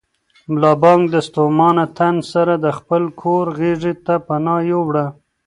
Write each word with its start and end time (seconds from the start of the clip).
ملا 0.51 0.71
بانګ 0.83 1.01
د 1.13 1.15
ستومانه 1.27 1.85
تن 1.97 2.15
سره 2.31 2.53
د 2.65 2.67
خپل 2.77 3.03
کور 3.21 3.45
غېږې 3.57 3.93
ته 4.05 4.15
پناه 4.27 4.61
یووړه. 4.71 5.05